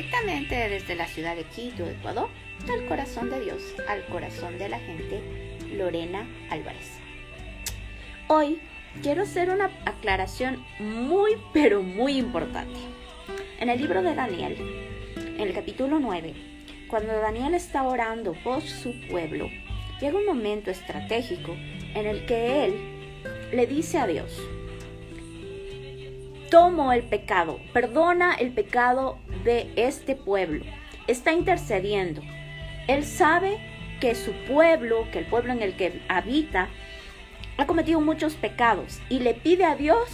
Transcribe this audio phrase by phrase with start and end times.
[0.00, 2.30] directamente desde la ciudad de Quito, Ecuador,
[2.72, 5.20] al corazón de Dios, al corazón de la gente,
[5.74, 6.98] Lorena Álvarez.
[8.26, 8.62] Hoy
[9.02, 12.78] quiero hacer una aclaración muy, pero muy importante.
[13.58, 14.56] En el libro de Daniel,
[15.16, 16.32] en el capítulo 9,
[16.88, 19.50] cuando Daniel está orando por su pueblo,
[20.00, 21.54] llega un momento estratégico
[21.94, 22.74] en el que él
[23.52, 24.40] le dice a Dios,
[26.50, 30.64] tomo el pecado, perdona el pecado de este pueblo.
[31.06, 32.20] Está intercediendo.
[32.88, 33.58] Él sabe
[34.00, 36.68] que su pueblo, que el pueblo en el que habita,
[37.56, 40.08] ha cometido muchos pecados y le pide a Dios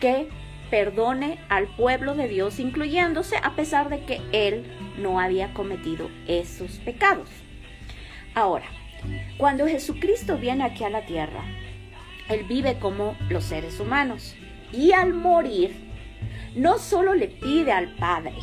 [0.00, 0.28] que
[0.70, 4.64] perdone al pueblo de Dios, incluyéndose a pesar de que él
[4.98, 7.28] no había cometido esos pecados.
[8.34, 8.66] Ahora,
[9.38, 11.42] cuando Jesucristo viene aquí a la tierra,
[12.28, 14.36] él vive como los seres humanos
[14.72, 15.74] y al morir,
[16.54, 18.34] no solo le pide al Padre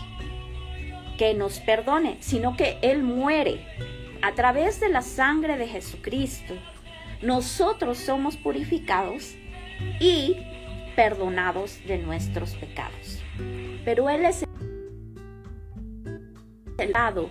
[1.18, 3.66] que nos perdone, sino que Él muere.
[4.22, 6.54] A través de la sangre de Jesucristo,
[7.22, 9.36] nosotros somos purificados
[10.00, 10.38] y
[10.96, 13.24] perdonados de nuestros pecados.
[13.86, 14.44] Pero Él es
[16.78, 17.30] el lado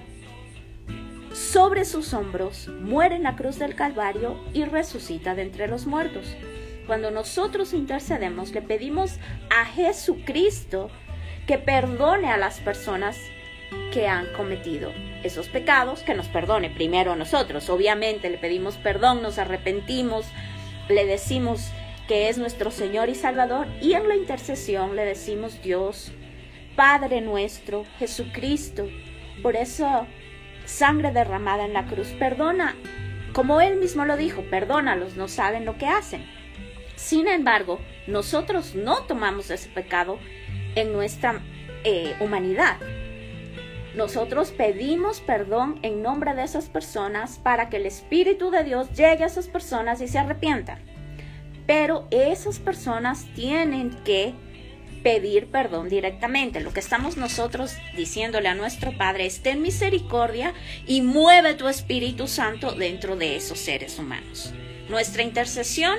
[1.32, 6.34] sobre sus hombros, muere en la cruz del Calvario y resucita de entre los muertos.
[6.86, 9.18] Cuando nosotros intercedemos, le pedimos
[9.50, 10.90] a Jesucristo
[11.46, 13.18] que perdone a las personas
[13.92, 14.92] que han cometido
[15.24, 17.68] esos pecados, que nos perdone primero a nosotros.
[17.70, 20.26] Obviamente le pedimos perdón, nos arrepentimos,
[20.88, 21.70] le decimos
[22.06, 26.12] que es nuestro Señor y Salvador y en la intercesión le decimos Dios,
[26.76, 28.88] Padre nuestro, Jesucristo,
[29.42, 30.06] por eso
[30.64, 32.76] sangre derramada en la cruz, perdona,
[33.32, 36.35] como Él mismo lo dijo, perdónalos, no saben lo que hacen.
[36.96, 40.18] Sin embargo, nosotros no tomamos ese pecado
[40.74, 41.42] en nuestra
[41.84, 42.78] eh, humanidad.
[43.94, 49.24] Nosotros pedimos perdón en nombre de esas personas para que el Espíritu de Dios llegue
[49.24, 50.80] a esas personas y se arrepientan.
[51.66, 54.34] Pero esas personas tienen que
[55.02, 56.60] pedir perdón directamente.
[56.60, 60.52] Lo que estamos nosotros diciéndole a nuestro Padre es ten misericordia
[60.86, 64.52] y mueve tu Espíritu Santo dentro de esos seres humanos.
[64.88, 65.98] Nuestra intercesión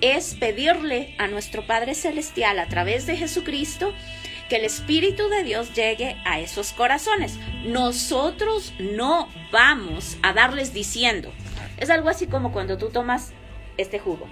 [0.00, 3.92] es pedirle a nuestro Padre Celestial a través de Jesucristo
[4.48, 7.38] que el Espíritu de Dios llegue a esos corazones.
[7.64, 11.30] Nosotros no vamos a darles diciendo.
[11.76, 13.32] Es algo así como cuando tú tomas
[13.76, 14.26] este jugo.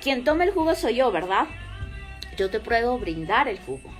[0.00, 1.46] Quien toma el jugo soy yo, ¿verdad?
[2.38, 3.99] Yo te puedo brindar el jugo.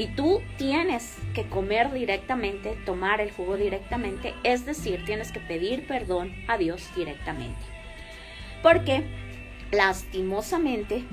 [0.00, 5.86] Y tú tienes que comer directamente, tomar el jugo directamente, es decir, tienes que pedir
[5.86, 7.60] perdón a Dios directamente.
[8.62, 9.04] Porque,
[9.70, 11.04] lastimosamente,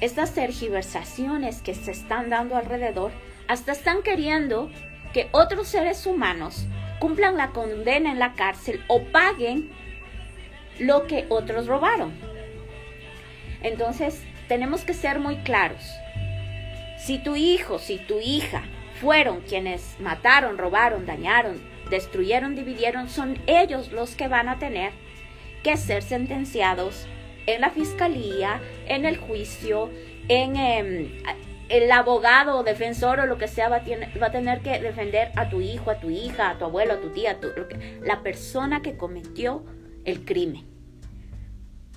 [0.00, 3.12] estas tergiversaciones que se están dando alrededor
[3.46, 4.70] hasta están queriendo
[5.12, 6.66] que otros seres humanos
[7.00, 9.68] cumplan la condena en la cárcel o paguen
[10.78, 12.14] lo que otros robaron.
[13.60, 15.84] Entonces, tenemos que ser muy claros.
[17.04, 18.62] Si tu hijo, si tu hija
[18.98, 21.60] fueron quienes mataron, robaron, dañaron,
[21.90, 24.92] destruyeron, dividieron, son ellos los que van a tener
[25.62, 27.06] que ser sentenciados
[27.46, 29.90] en la fiscalía, en el juicio,
[30.28, 31.12] en em,
[31.68, 35.60] el abogado o defensor o lo que sea va a, tener que defender a tu
[35.60, 39.62] hijo, a tu hija, a tu abuelo, a tu tía, a la persona que cometió
[40.06, 40.64] el crimen.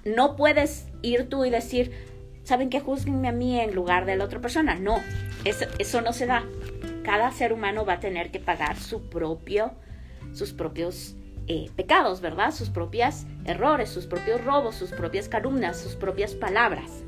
[0.04, 2.07] No puedes ir tú y decir,
[2.48, 4.76] ¿saben que juzguenme a mí en lugar de la otra persona?
[4.76, 5.02] No,
[5.44, 6.46] eso, eso no se da.
[7.04, 9.74] Cada ser humano va a tener que pagar su propio,
[10.32, 11.16] sus propios
[11.48, 12.52] eh, pecados, ¿verdad?
[12.52, 17.04] Sus propios errores, sus propios robos, sus propias calumnias, sus propias palabras.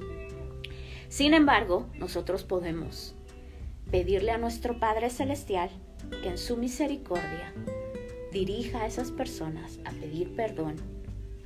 [1.08, 3.16] Sin embargo, nosotros podemos
[3.92, 5.70] pedirle a nuestro Padre Celestial
[6.22, 7.54] que en su misericordia
[8.34, 10.76] dirija a esas personas a pedir perdón,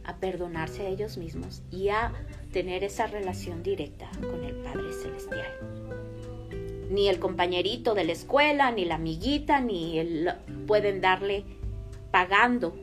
[0.06, 2.12] a perdonarse a ellos mismos y a
[2.52, 5.48] tener esa relación directa con el Padre Celestial.
[6.90, 10.32] Ni el compañerito de la escuela, ni la amiguita, ni el,
[10.68, 11.44] pueden darle
[12.12, 12.76] pagando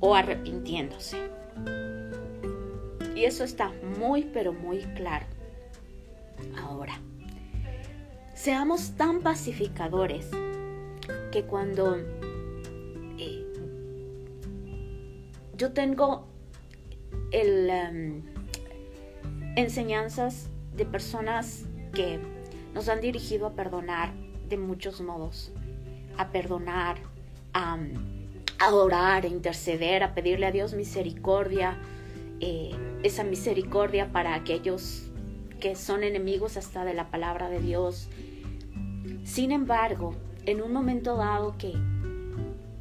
[0.00, 1.16] o arrepintiéndose.
[3.14, 5.26] Y eso está muy, pero muy claro.
[6.58, 7.00] Ahora,
[8.34, 10.28] seamos tan pacificadores
[11.32, 11.96] que cuando
[15.56, 16.26] yo tengo
[17.30, 18.22] em,
[19.56, 22.18] enseñanzas de personas que
[22.74, 24.12] nos han dirigido a perdonar
[24.48, 25.52] de muchos modos,
[26.18, 26.96] a perdonar,
[27.52, 27.78] a,
[28.72, 31.78] orar, a interceder, a pedirle a Dios misericordia,
[32.40, 32.72] eh,
[33.02, 35.10] esa misericordia para aquellos
[35.60, 38.08] que son enemigos hasta de la palabra de Dios.
[39.22, 40.14] Sin embargo,
[40.46, 41.72] en un momento dado que,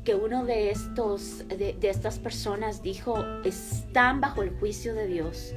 [0.04, 5.54] que uno de, estos, de, de estas personas dijo, están bajo el juicio de Dios,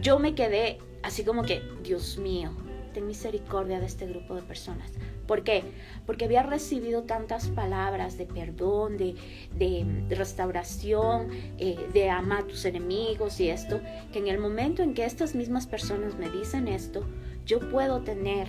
[0.00, 2.50] yo me quedé así como que, Dios mío,
[2.92, 4.90] ten misericordia de este grupo de personas.
[5.26, 5.62] ¿Por qué?
[6.06, 13.38] Porque había recibido tantas palabras de perdón, de, restauración, eh, de amar a tus enemigos
[13.40, 13.80] y esto,
[14.12, 17.04] que en el momento en que estas mismas personas me dicen esto,
[17.46, 18.48] yo puedo tener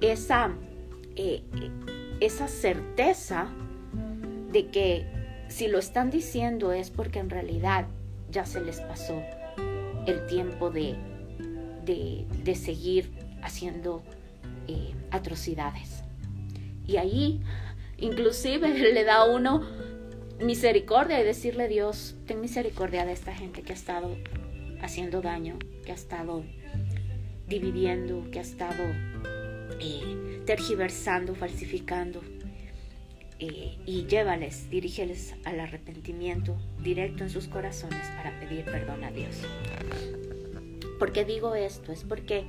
[0.00, 0.54] esa,
[1.16, 1.42] eh,
[2.20, 3.48] esa certeza
[4.52, 5.06] de que
[5.48, 7.86] si lo están diciendo es porque en realidad
[8.30, 9.22] ya se les pasó
[10.06, 10.96] el tiempo de,
[11.84, 13.10] de, seguir
[13.42, 14.02] haciendo
[14.68, 16.02] eh, atrocidades.
[16.86, 17.40] Y ahí
[17.98, 19.62] inclusive le da a uno
[20.40, 24.16] misericordia y decirle Dios, ten misericordia de esta gente que ha estado
[24.80, 26.44] haciendo daño, que ha estado
[27.46, 28.82] dividiendo, que ha estado
[29.80, 32.20] eh, tergiversando, falsificando.
[33.44, 39.34] Eh, y llévales, dirígeles al arrepentimiento directo en sus corazones para pedir perdón a Dios.
[41.00, 41.90] ¿Por qué digo esto?
[41.90, 42.44] Es porque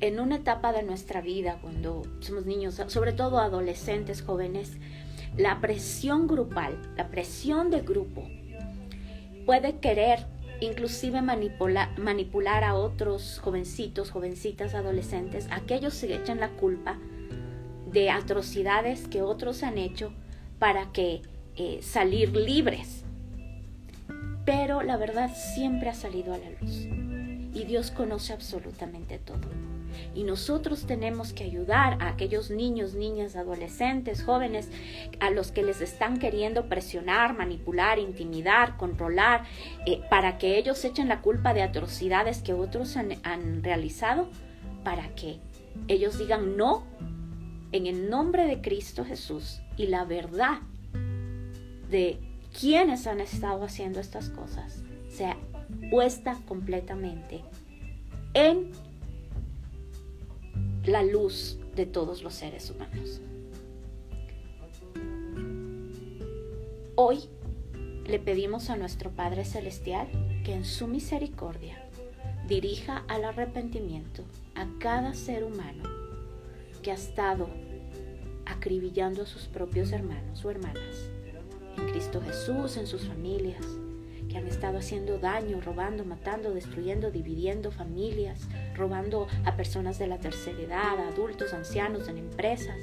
[0.00, 4.78] en una etapa de nuestra vida, cuando somos niños, sobre todo adolescentes, jóvenes,
[5.36, 8.28] la presión grupal, la presión de grupo,
[9.46, 10.26] puede querer
[10.58, 16.98] inclusive manipular a otros jovencitos, jovencitas, adolescentes, aquellos se echan la culpa
[17.92, 20.12] de atrocidades que otros han hecho
[20.62, 21.22] para que
[21.56, 23.02] eh, salir libres.
[24.44, 26.86] Pero la verdad siempre ha salido a la luz
[27.52, 29.40] y Dios conoce absolutamente todo.
[30.14, 34.70] Y nosotros tenemos que ayudar a aquellos niños, niñas, adolescentes, jóvenes,
[35.18, 39.42] a los que les están queriendo presionar, manipular, intimidar, controlar,
[39.84, 44.28] eh, para que ellos echen la culpa de atrocidades que otros han, han realizado,
[44.84, 45.40] para que
[45.88, 46.84] ellos digan no
[47.72, 50.60] en el nombre de Cristo Jesús y la verdad
[51.90, 52.20] de
[52.58, 55.36] quienes han estado haciendo estas cosas sea
[55.90, 57.42] puesta completamente
[58.32, 58.70] en
[60.84, 63.20] la luz de todos los seres humanos.
[66.94, 67.18] Hoy
[68.06, 70.06] le pedimos a nuestro Padre Celestial
[70.44, 71.82] que en su misericordia
[72.46, 74.22] dirija al arrepentimiento
[74.54, 75.82] a cada ser humano
[76.82, 77.48] que ha estado
[78.52, 81.10] acribillando a sus propios hermanos o hermanas
[81.76, 83.64] en Cristo Jesús, en sus familias,
[84.28, 88.40] que han estado haciendo daño, robando, matando, destruyendo, dividiendo familias,
[88.74, 92.78] robando a personas de la tercera edad, adultos, ancianos, en empresas,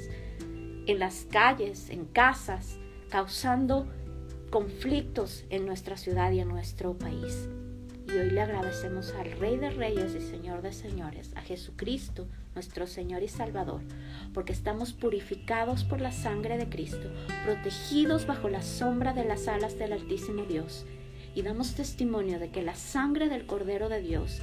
[0.86, 2.78] en las calles, en casas,
[3.08, 3.86] causando
[4.50, 7.48] conflictos en nuestra ciudad y en nuestro país.
[8.08, 12.86] Y hoy le agradecemos al Rey de Reyes y Señor de Señores, a Jesucristo, nuestro
[12.86, 13.80] Señor y Salvador,
[14.34, 17.10] porque estamos purificados por la sangre de Cristo,
[17.44, 20.86] protegidos bajo la sombra de las alas del Altísimo Dios
[21.34, 24.40] y damos testimonio de que la sangre del Cordero de Dios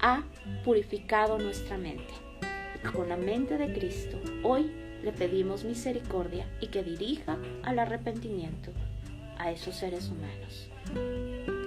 [0.00, 0.24] ha
[0.64, 2.12] purificado nuestra mente.
[2.92, 4.70] Con la mente de Cristo, hoy
[5.02, 8.70] le pedimos misericordia y que dirija al arrepentimiento
[9.38, 10.68] a esos seres humanos.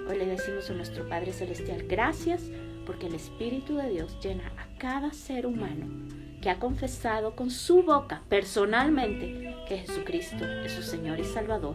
[0.08, 2.42] Hoy le decimos a nuestro Padre Celestial gracias
[2.86, 5.86] porque el Espíritu de Dios llena a cada ser humano
[6.40, 11.74] que ha confesado con su boca personalmente que Jesucristo es su Señor y Salvador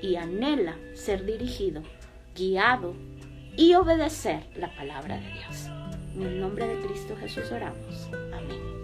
[0.00, 1.82] y anhela ser dirigido
[2.34, 2.94] guiado
[3.56, 5.66] y obedecer la palabra de Dios.
[6.14, 8.08] En el nombre de Cristo Jesús oramos.
[8.32, 8.81] Amén.